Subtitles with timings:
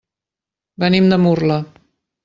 [0.85, 1.63] Venim de Murla.